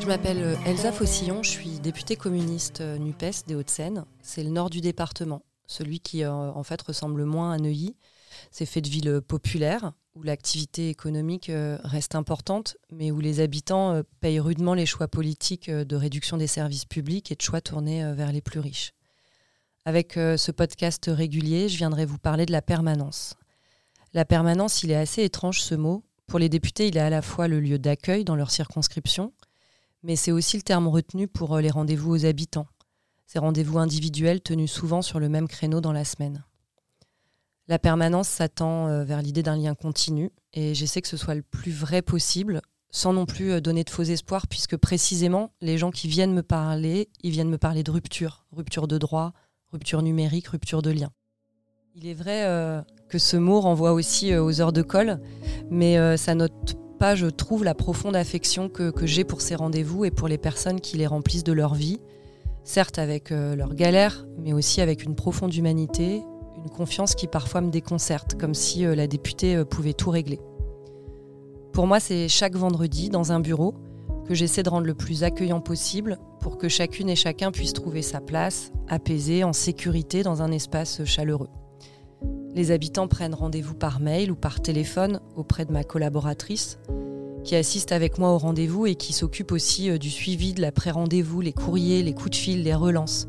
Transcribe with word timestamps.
Je 0.00 0.06
m'appelle 0.16 0.42
euh, 0.42 0.56
Elsa 0.66 0.90
Faucillon, 0.90 1.44
je 1.44 1.50
suis 1.50 1.78
députée 1.78 2.16
communiste 2.16 2.80
euh, 2.80 2.98
NUPES 2.98 3.46
des 3.46 3.54
Hauts-de-Seine. 3.54 4.06
C'est 4.22 4.42
le 4.42 4.50
nord 4.50 4.68
du 4.68 4.80
département, 4.80 5.42
celui 5.68 6.00
qui 6.00 6.24
euh, 6.24 6.32
en 6.32 6.64
fait 6.64 6.82
ressemble 6.82 7.24
moins 7.24 7.52
à 7.52 7.58
Neuilly. 7.58 7.94
C'est 8.50 8.66
fait 8.66 8.80
de 8.80 8.88
villes 8.88 9.20
populaires 9.20 9.92
où 10.16 10.24
l'activité 10.24 10.88
économique 10.88 11.48
reste 11.84 12.16
importante, 12.16 12.76
mais 12.90 13.12
où 13.12 13.20
les 13.20 13.38
habitants 13.38 14.02
payent 14.20 14.40
rudement 14.40 14.74
les 14.74 14.86
choix 14.86 15.06
politiques 15.06 15.70
de 15.70 15.96
réduction 15.96 16.36
des 16.36 16.48
services 16.48 16.86
publics 16.86 17.30
et 17.30 17.36
de 17.36 17.42
choix 17.42 17.60
tournés 17.60 18.12
vers 18.14 18.32
les 18.32 18.40
plus 18.40 18.58
riches. 18.58 18.92
Avec 19.84 20.14
ce 20.14 20.50
podcast 20.50 21.08
régulier, 21.08 21.68
je 21.68 21.76
viendrai 21.76 22.06
vous 22.06 22.18
parler 22.18 22.46
de 22.46 22.52
la 22.52 22.62
permanence, 22.62 23.34
la 24.12 24.24
permanence, 24.24 24.82
il 24.82 24.90
est 24.90 24.96
assez 24.96 25.22
étrange 25.22 25.60
ce 25.60 25.76
mot. 25.76 26.02
Pour 26.26 26.40
les 26.40 26.48
députés, 26.48 26.88
il 26.88 26.96
est 26.96 27.00
à 27.00 27.10
la 27.10 27.22
fois 27.22 27.46
le 27.46 27.60
lieu 27.60 27.78
d'accueil 27.78 28.24
dans 28.24 28.34
leur 28.34 28.50
circonscription, 28.50 29.32
mais 30.02 30.16
c'est 30.16 30.32
aussi 30.32 30.56
le 30.56 30.62
terme 30.62 30.88
retenu 30.88 31.28
pour 31.28 31.54
euh, 31.54 31.60
les 31.60 31.70
rendez-vous 31.70 32.10
aux 32.10 32.24
habitants, 32.24 32.66
ces 33.26 33.38
rendez-vous 33.38 33.78
individuels 33.78 34.40
tenus 34.40 34.72
souvent 34.72 35.00
sur 35.00 35.20
le 35.20 35.28
même 35.28 35.46
créneau 35.46 35.80
dans 35.80 35.92
la 35.92 36.04
semaine. 36.04 36.44
La 37.68 37.78
permanence 37.78 38.28
s'attend 38.28 38.88
euh, 38.88 39.04
vers 39.04 39.22
l'idée 39.22 39.44
d'un 39.44 39.56
lien 39.56 39.76
continu, 39.76 40.32
et 40.54 40.74
j'essaie 40.74 41.02
que 41.02 41.08
ce 41.08 41.16
soit 41.16 41.36
le 41.36 41.42
plus 41.42 41.72
vrai 41.72 42.02
possible, 42.02 42.62
sans 42.90 43.12
non 43.12 43.26
plus 43.26 43.52
euh, 43.52 43.60
donner 43.60 43.84
de 43.84 43.90
faux 43.90 44.02
espoirs, 44.02 44.48
puisque 44.48 44.76
précisément, 44.76 45.52
les 45.60 45.78
gens 45.78 45.92
qui 45.92 46.08
viennent 46.08 46.34
me 46.34 46.42
parler, 46.42 47.10
ils 47.22 47.30
viennent 47.30 47.48
me 47.48 47.58
parler 47.58 47.84
de 47.84 47.92
rupture, 47.92 48.44
rupture 48.50 48.88
de 48.88 48.98
droit, 48.98 49.34
rupture 49.70 50.02
numérique, 50.02 50.48
rupture 50.48 50.82
de 50.82 50.90
lien. 50.90 51.12
Il 51.94 52.08
est 52.08 52.14
vrai 52.14 52.44
que 53.10 53.18
ce 53.18 53.36
mot 53.36 53.60
renvoie 53.60 53.92
aussi 53.92 54.34
aux 54.36 54.60
heures 54.60 54.72
de 54.72 54.82
colle, 54.82 55.20
mais 55.70 56.16
ça 56.16 56.34
note 56.34 56.76
je 57.14 57.26
trouve, 57.26 57.64
la 57.64 57.74
profonde 57.74 58.14
affection 58.14 58.68
que, 58.68 58.92
j'ai 59.06 59.24
pour 59.24 59.40
ces 59.40 59.54
rendez-vous 59.54 60.04
et 60.04 60.10
pour 60.10 60.28
les 60.28 60.38
personnes 60.38 60.80
qui 60.80 60.96
les 60.96 61.06
remplissent 61.06 61.44
de 61.44 61.52
leur 61.52 61.74
vie, 61.74 61.98
certes 62.62 62.98
avec 62.98 63.32
euh, 63.32 63.56
leurs 63.56 63.74
galères, 63.74 64.26
mais 64.38 64.52
aussi 64.52 64.80
avec 64.80 65.02
une 65.04 65.14
profonde 65.14 65.54
humanité, 65.54 66.22
une 66.62 66.70
confiance 66.70 67.14
qui 67.14 67.26
parfois 67.26 67.62
me 67.62 67.70
déconcerte, 67.70 68.38
comme 68.38 68.54
si 68.54 68.84
euh, 68.84 68.94
la 68.94 69.06
députée 69.06 69.56
euh, 69.56 69.64
pouvait 69.64 69.94
tout 69.94 70.10
régler. 70.10 70.40
Pour 71.72 71.86
moi, 71.86 72.00
c'est 72.00 72.28
chaque 72.28 72.54
vendredi, 72.54 73.08
dans 73.08 73.32
un 73.32 73.40
bureau, 73.40 73.74
que 74.26 74.34
j'essaie 74.34 74.62
de 74.62 74.68
rendre 74.68 74.86
le 74.86 74.94
plus 74.94 75.24
accueillant 75.24 75.60
possible 75.60 76.18
pour 76.40 76.58
que 76.58 76.68
chacune 76.68 77.08
et 77.08 77.16
chacun 77.16 77.50
puisse 77.50 77.72
trouver 77.72 78.02
sa 78.02 78.20
place, 78.20 78.72
apaisée, 78.88 79.42
en 79.42 79.52
sécurité, 79.52 80.22
dans 80.22 80.42
un 80.42 80.52
espace 80.52 81.04
chaleureux. 81.04 81.48
Les 82.54 82.72
habitants 82.72 83.06
prennent 83.06 83.34
rendez-vous 83.34 83.74
par 83.74 84.00
mail 84.00 84.32
ou 84.32 84.34
par 84.34 84.60
téléphone 84.60 85.20
auprès 85.36 85.64
de 85.64 85.72
ma 85.72 85.84
collaboratrice, 85.84 86.78
qui 87.44 87.54
assiste 87.54 87.92
avec 87.92 88.18
moi 88.18 88.32
au 88.32 88.38
rendez-vous 88.38 88.86
et 88.86 88.96
qui 88.96 89.12
s'occupe 89.12 89.52
aussi 89.52 89.88
euh, 89.88 89.98
du 89.98 90.10
suivi 90.10 90.52
de 90.52 90.60
l'après-rendez-vous, 90.60 91.40
les 91.40 91.52
courriers, 91.52 92.02
les 92.02 92.12
coups 92.12 92.30
de 92.30 92.36
fil, 92.36 92.62
les 92.64 92.74
relances. 92.74 93.26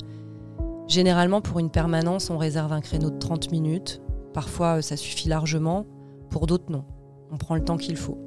Généralement, 0.88 1.39
pour 1.39 1.59
une 1.59 1.69
permanence, 1.69 2.30
on 2.30 2.38
réserve 2.38 2.73
un 2.73 2.81
créneau 2.81 3.11
de 3.11 3.19
30 3.19 3.52
minutes. 3.52 4.02
Parfois, 4.33 4.78
euh, 4.78 4.81
ça 4.81 4.97
suffit 4.97 5.30
largement. 5.30 5.85
Pour 6.30 6.47
d'autres, 6.47 6.72
non. 6.72 6.83
On 7.31 7.38
prend 7.38 7.56
le 7.56 7.63
temps 7.63 7.78
qu'il 7.78 7.97
faut. 7.97 8.17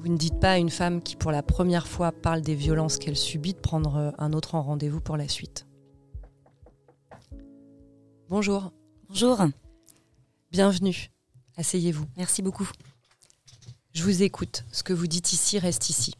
Vous 0.00 0.08
ne 0.08 0.16
dites 0.16 0.40
pas 0.40 0.52
à 0.52 0.58
une 0.58 0.70
femme 0.70 1.00
qui, 1.00 1.14
pour 1.14 1.30
la 1.30 1.44
première 1.44 1.86
fois, 1.86 2.10
parle 2.10 2.40
des 2.40 2.56
violences 2.56 2.98
qu'elle 2.98 3.16
subit 3.16 3.54
de 3.54 3.60
prendre 3.60 3.96
euh, 3.96 4.10
un 4.18 4.32
autre 4.32 4.56
en 4.56 4.62
rendez-vous 4.62 5.00
pour 5.00 5.16
la 5.16 5.28
suite. 5.28 5.66
Bonjour. 8.28 8.72
Bonjour. 9.12 9.44
Bienvenue. 10.50 11.10
Asseyez-vous. 11.58 12.06
Merci 12.16 12.40
beaucoup. 12.40 12.66
Je 13.92 14.04
vous 14.04 14.22
écoute. 14.22 14.64
Ce 14.72 14.82
que 14.82 14.94
vous 14.94 15.06
dites 15.06 15.34
ici 15.34 15.58
reste 15.58 15.90
ici. 15.90 16.14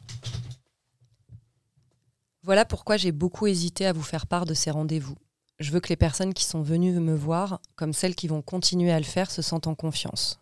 Voilà 2.42 2.66
pourquoi 2.66 2.98
j'ai 2.98 3.10
beaucoup 3.10 3.46
hésité 3.46 3.86
à 3.86 3.94
vous 3.94 4.02
faire 4.02 4.26
part 4.26 4.44
de 4.44 4.52
ces 4.52 4.70
rendez-vous. 4.70 5.14
Je 5.58 5.70
veux 5.70 5.80
que 5.80 5.88
les 5.88 5.96
personnes 5.96 6.34
qui 6.34 6.44
sont 6.44 6.60
venues 6.60 6.92
me 7.00 7.14
voir, 7.14 7.62
comme 7.76 7.94
celles 7.94 8.14
qui 8.14 8.28
vont 8.28 8.42
continuer 8.42 8.92
à 8.92 9.00
le 9.00 9.06
faire, 9.06 9.30
se 9.30 9.40
sentent 9.40 9.68
en 9.68 9.74
confiance. 9.74 10.38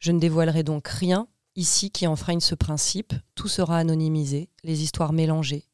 Je 0.00 0.12
ne 0.12 0.20
dévoilerai 0.20 0.62
donc 0.62 0.86
rien 0.86 1.28
ici 1.56 1.90
qui 1.90 2.06
enfreigne 2.06 2.40
ce 2.40 2.54
principe. 2.54 3.14
Tout 3.34 3.48
sera 3.48 3.78
anonymisé, 3.78 4.50
les 4.64 4.82
histoires 4.82 5.14
mélangées, 5.14 5.64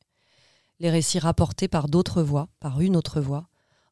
les 0.79 0.91
récits 0.91 1.19
rapportés 1.19 1.67
par 1.67 1.89
d'autres 1.89 2.23
voix, 2.23 2.49
par 2.61 2.81
une 2.81 2.95
autre 2.95 3.21
voix. 3.21 3.49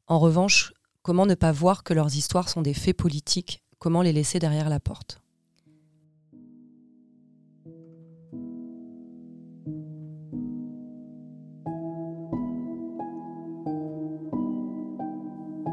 En 0.06 0.20
revanche, 0.20 0.73
Comment 1.04 1.26
ne 1.26 1.34
pas 1.34 1.52
voir 1.52 1.84
que 1.84 1.92
leurs 1.92 2.16
histoires 2.16 2.48
sont 2.48 2.62
des 2.62 2.72
faits 2.72 2.96
politiques? 2.96 3.62
Comment 3.78 4.00
les 4.00 4.14
laisser 4.14 4.38
derrière 4.38 4.70
la 4.70 4.80
porte? 4.80 5.20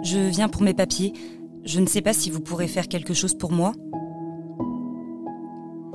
Je 0.04 0.28
viens 0.30 0.50
pour 0.50 0.64
mes 0.64 0.74
papiers. 0.74 1.14
Je 1.64 1.80
ne 1.80 1.86
sais 1.86 2.02
pas 2.02 2.12
si 2.12 2.30
vous 2.30 2.42
pourrez 2.42 2.68
faire 2.68 2.90
quelque 2.90 3.14
chose 3.14 3.38
pour 3.38 3.54
moi. 3.54 3.72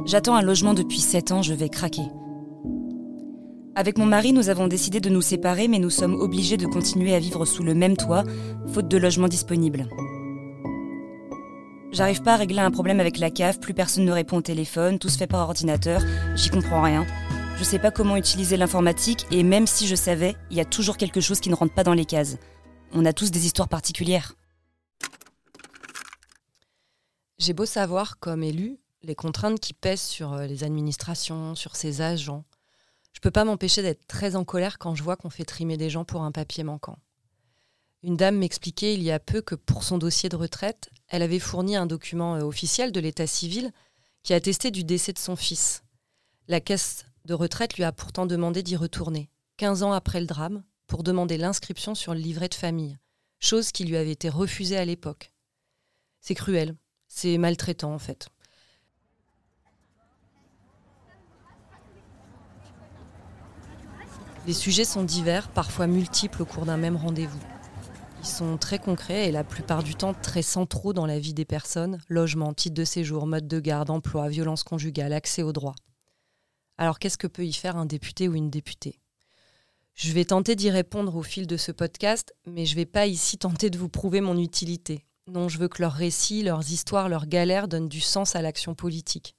J'attends 0.06 0.36
un 0.36 0.40
logement 0.40 0.72
depuis 0.72 1.00
7 1.00 1.32
ans, 1.32 1.42
je 1.42 1.52
vais 1.52 1.68
craquer. 1.68 2.08
Avec 3.78 3.98
mon 3.98 4.06
mari, 4.06 4.32
nous 4.32 4.48
avons 4.48 4.68
décidé 4.68 5.00
de 5.00 5.10
nous 5.10 5.20
séparer, 5.20 5.68
mais 5.68 5.78
nous 5.78 5.90
sommes 5.90 6.14
obligés 6.14 6.56
de 6.56 6.64
continuer 6.64 7.14
à 7.14 7.18
vivre 7.18 7.44
sous 7.44 7.62
le 7.62 7.74
même 7.74 7.94
toit, 7.94 8.24
faute 8.72 8.88
de 8.88 8.96
logement 8.96 9.28
disponible. 9.28 9.86
J'arrive 11.92 12.22
pas 12.22 12.32
à 12.32 12.36
régler 12.36 12.60
un 12.60 12.70
problème 12.70 13.00
avec 13.00 13.18
la 13.18 13.30
cave, 13.30 13.60
plus 13.60 13.74
personne 13.74 14.06
ne 14.06 14.12
répond 14.12 14.38
au 14.38 14.42
téléphone, 14.42 14.98
tout 14.98 15.10
se 15.10 15.18
fait 15.18 15.26
par 15.26 15.46
ordinateur, 15.46 16.00
j'y 16.36 16.48
comprends 16.48 16.80
rien. 16.80 17.06
Je 17.58 17.64
sais 17.64 17.78
pas 17.78 17.90
comment 17.90 18.16
utiliser 18.16 18.56
l'informatique, 18.56 19.26
et 19.30 19.42
même 19.42 19.66
si 19.66 19.86
je 19.86 19.94
savais, 19.94 20.36
il 20.50 20.56
y 20.56 20.60
a 20.62 20.64
toujours 20.64 20.96
quelque 20.96 21.20
chose 21.20 21.40
qui 21.40 21.50
ne 21.50 21.54
rentre 21.54 21.74
pas 21.74 21.84
dans 21.84 21.92
les 21.92 22.06
cases. 22.06 22.38
On 22.94 23.04
a 23.04 23.12
tous 23.12 23.30
des 23.30 23.44
histoires 23.44 23.68
particulières. 23.68 24.36
J'ai 27.38 27.52
beau 27.52 27.66
savoir, 27.66 28.18
comme 28.20 28.42
élu, 28.42 28.78
les 29.02 29.14
contraintes 29.14 29.60
qui 29.60 29.74
pèsent 29.74 30.00
sur 30.00 30.32
euh, 30.32 30.46
les 30.46 30.64
administrations, 30.64 31.54
sur 31.54 31.76
ces 31.76 32.00
agents, 32.00 32.44
je 33.16 33.20
peux 33.22 33.30
pas 33.30 33.46
m'empêcher 33.46 33.80
d'être 33.80 34.06
très 34.06 34.36
en 34.36 34.44
colère 34.44 34.78
quand 34.78 34.94
je 34.94 35.02
vois 35.02 35.16
qu'on 35.16 35.30
fait 35.30 35.46
trimer 35.46 35.78
des 35.78 35.88
gens 35.88 36.04
pour 36.04 36.22
un 36.22 36.32
papier 36.32 36.64
manquant. 36.64 36.98
Une 38.02 38.18
dame 38.18 38.36
m'expliquait 38.36 38.92
il 38.92 39.02
y 39.02 39.10
a 39.10 39.18
peu 39.18 39.40
que 39.40 39.54
pour 39.54 39.84
son 39.84 39.96
dossier 39.96 40.28
de 40.28 40.36
retraite, 40.36 40.90
elle 41.08 41.22
avait 41.22 41.38
fourni 41.38 41.76
un 41.76 41.86
document 41.86 42.36
euh, 42.36 42.42
officiel 42.42 42.92
de 42.92 43.00
l'état 43.00 43.26
civil 43.26 43.72
qui 44.22 44.34
attestait 44.34 44.70
du 44.70 44.84
décès 44.84 45.14
de 45.14 45.18
son 45.18 45.34
fils. 45.34 45.82
La 46.46 46.60
caisse 46.60 47.06
de 47.24 47.32
retraite 47.32 47.78
lui 47.78 47.84
a 47.84 47.92
pourtant 47.92 48.26
demandé 48.26 48.62
d'y 48.62 48.76
retourner, 48.76 49.30
15 49.56 49.82
ans 49.82 49.92
après 49.92 50.20
le 50.20 50.26
drame, 50.26 50.62
pour 50.86 51.02
demander 51.02 51.38
l'inscription 51.38 51.94
sur 51.94 52.12
le 52.12 52.20
livret 52.20 52.50
de 52.50 52.54
famille, 52.54 52.98
chose 53.40 53.72
qui 53.72 53.84
lui 53.84 53.96
avait 53.96 54.12
été 54.12 54.28
refusée 54.28 54.76
à 54.76 54.84
l'époque. 54.84 55.32
C'est 56.20 56.34
cruel, 56.34 56.76
c'est 57.08 57.38
maltraitant 57.38 57.94
en 57.94 57.98
fait. 57.98 58.28
Les 64.46 64.52
sujets 64.52 64.84
sont 64.84 65.02
divers, 65.02 65.48
parfois 65.48 65.88
multiples 65.88 66.42
au 66.42 66.44
cours 66.44 66.66
d'un 66.66 66.76
même 66.76 66.94
rendez-vous. 66.94 67.40
Ils 68.20 68.28
sont 68.28 68.56
très 68.58 68.78
concrets 68.78 69.28
et 69.28 69.32
la 69.32 69.42
plupart 69.42 69.82
du 69.82 69.96
temps 69.96 70.14
très 70.14 70.42
centraux 70.42 70.92
dans 70.92 71.04
la 71.04 71.18
vie 71.18 71.34
des 71.34 71.44
personnes 71.44 71.98
logement, 72.08 72.54
titre 72.54 72.76
de 72.76 72.84
séjour, 72.84 73.26
mode 73.26 73.48
de 73.48 73.58
garde, 73.58 73.90
emploi, 73.90 74.28
violence 74.28 74.62
conjugale, 74.62 75.12
accès 75.12 75.42
aux 75.42 75.52
droits. 75.52 75.74
Alors 76.78 77.00
qu'est-ce 77.00 77.18
que 77.18 77.26
peut 77.26 77.44
y 77.44 77.52
faire 77.52 77.76
un 77.76 77.86
député 77.86 78.28
ou 78.28 78.36
une 78.36 78.48
députée? 78.48 79.00
Je 79.94 80.12
vais 80.12 80.24
tenter 80.24 80.54
d'y 80.54 80.70
répondre 80.70 81.16
au 81.16 81.24
fil 81.24 81.48
de 81.48 81.56
ce 81.56 81.72
podcast, 81.72 82.32
mais 82.46 82.66
je 82.66 82.74
ne 82.74 82.76
vais 82.76 82.86
pas 82.86 83.06
ici 83.06 83.38
tenter 83.38 83.68
de 83.68 83.78
vous 83.78 83.88
prouver 83.88 84.20
mon 84.20 84.38
utilité. 84.38 85.04
Non, 85.26 85.48
je 85.48 85.58
veux 85.58 85.68
que 85.68 85.82
leurs 85.82 85.94
récits, 85.94 86.44
leurs 86.44 86.70
histoires, 86.70 87.08
leurs 87.08 87.26
galères 87.26 87.66
donnent 87.66 87.88
du 87.88 88.00
sens 88.00 88.36
à 88.36 88.42
l'action 88.42 88.76
politique 88.76 89.34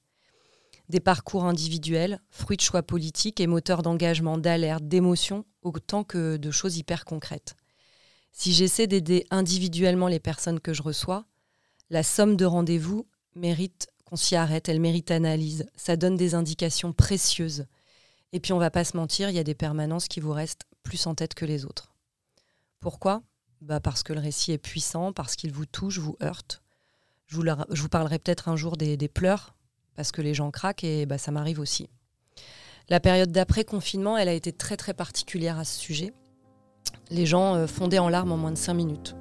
des 0.88 1.00
parcours 1.00 1.44
individuels, 1.44 2.20
fruits 2.30 2.56
de 2.56 2.62
choix 2.62 2.82
politiques 2.82 3.40
et 3.40 3.46
moteurs 3.46 3.82
d'engagement, 3.82 4.38
d'alerte, 4.38 4.86
d'émotion, 4.88 5.44
autant 5.62 6.04
que 6.04 6.36
de 6.36 6.50
choses 6.50 6.78
hyper 6.78 7.04
concrètes. 7.04 7.54
Si 8.32 8.52
j'essaie 8.52 8.86
d'aider 8.86 9.26
individuellement 9.30 10.08
les 10.08 10.20
personnes 10.20 10.60
que 10.60 10.72
je 10.72 10.82
reçois, 10.82 11.26
la 11.90 12.02
somme 12.02 12.36
de 12.36 12.44
rendez-vous 12.44 13.06
mérite 13.34 13.88
qu'on 14.04 14.16
s'y 14.16 14.36
arrête, 14.36 14.68
elle 14.68 14.80
mérite 14.80 15.10
analyse, 15.10 15.66
ça 15.76 15.96
donne 15.96 16.16
des 16.16 16.34
indications 16.34 16.92
précieuses. 16.92 17.66
Et 18.32 18.40
puis 18.40 18.52
on 18.52 18.58
va 18.58 18.70
pas 18.70 18.84
se 18.84 18.96
mentir, 18.96 19.28
il 19.28 19.36
y 19.36 19.40
a 19.40 19.44
des 19.44 19.54
permanences 19.54 20.08
qui 20.08 20.20
vous 20.20 20.32
restent 20.32 20.66
plus 20.82 21.06
en 21.06 21.14
tête 21.14 21.34
que 21.34 21.44
les 21.44 21.66
autres. 21.66 21.92
Pourquoi? 22.80 23.22
Bah 23.60 23.80
Parce 23.80 24.02
que 24.02 24.12
le 24.12 24.20
récit 24.20 24.52
est 24.52 24.58
puissant, 24.58 25.12
parce 25.12 25.36
qu'il 25.36 25.52
vous 25.52 25.66
touche, 25.66 25.98
vous 25.98 26.16
heurte. 26.22 26.62
Je 27.26 27.36
vous, 27.36 27.88
parlerai 27.90 28.18
peut-être 28.18 28.48
un 28.48 28.56
jour 28.56 28.78
des 28.78 28.96
pleurs 29.08 29.57
parce 29.98 30.12
que 30.12 30.22
les 30.22 30.32
gens 30.32 30.52
craquent 30.52 30.84
et 30.84 31.06
bah, 31.06 31.18
ça 31.18 31.32
m'arrive 31.32 31.58
aussi. 31.58 31.88
La 32.88 33.00
période 33.00 33.32
d'après-confinement, 33.32 34.16
elle 34.16 34.28
a 34.28 34.32
été 34.32 34.52
très 34.52 34.76
très 34.76 34.94
particulière 34.94 35.58
à 35.58 35.64
ce 35.64 35.76
sujet. 35.76 36.12
Les 37.10 37.26
gens 37.26 37.56
euh, 37.56 37.66
fondaient 37.66 37.98
en 37.98 38.08
larmes 38.08 38.30
en 38.30 38.36
moins 38.36 38.52
de 38.52 38.56
5 38.56 38.74
minutes. 38.74 39.16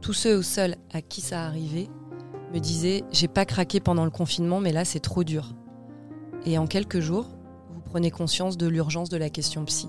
Tous 0.00 0.14
ceux 0.14 0.38
ou 0.38 0.42
seuls 0.42 0.76
à 0.90 1.02
qui 1.02 1.20
ça 1.20 1.44
arrivait 1.44 1.90
me 2.54 2.60
disaient 2.60 3.04
J'ai 3.12 3.28
pas 3.28 3.44
craqué 3.44 3.78
pendant 3.78 4.06
le 4.06 4.10
confinement, 4.10 4.58
mais 4.58 4.72
là 4.72 4.86
c'est 4.86 5.00
trop 5.00 5.22
dur. 5.22 5.54
Et 6.46 6.56
en 6.56 6.66
quelques 6.66 7.00
jours, 7.00 7.28
vous 7.68 7.82
prenez 7.82 8.10
conscience 8.10 8.56
de 8.56 8.68
l'urgence 8.68 9.10
de 9.10 9.18
la 9.18 9.28
question 9.28 9.66
psy. 9.66 9.88